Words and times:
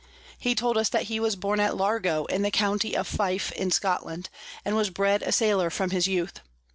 He 0.39 0.55
told 0.55 0.79
us 0.79 0.89
that 0.89 1.03
he 1.13 1.19
was 1.19 1.35
born 1.35 1.59
at 1.59 1.77
Largo 1.77 2.25
in 2.25 2.41
the 2.41 2.49
County 2.49 2.97
of 2.97 3.05
Fife 3.05 3.51
in 3.51 3.69
Scotland, 3.69 4.31
and 4.65 4.75
was 4.75 4.89
bred 4.89 5.21
a 5.21 5.31
Sailor 5.31 5.69
from 5.69 5.91
his 5.91 6.07
Youth. 6.07 6.39